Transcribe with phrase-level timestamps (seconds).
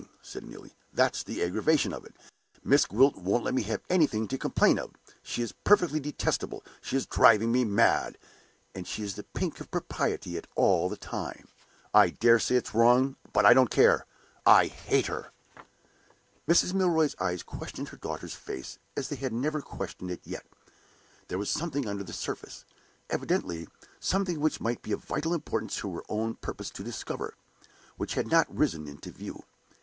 [0.23, 0.73] said Neelie.
[0.91, 2.15] "That's the aggravation of it.
[2.63, 4.89] Miss Gwilt won't let me have anything to complain of.
[5.21, 8.17] She is perfectly detestable; she is driving me mad;
[8.73, 11.47] and she is the pink of propriety all the time.
[11.93, 14.07] I dare say it's wrong, but I don't care
[14.43, 15.31] I hate her!"
[16.47, 16.73] Mrs.
[16.73, 20.47] Milroy's eyes questioned her daughter's face as they had never questioned it yet.
[21.27, 22.65] There was something under the surface,
[23.11, 23.67] evidently
[23.99, 27.35] something which it might be of vital importance to her own purpose to discover
[27.97, 29.43] which had not risen into view.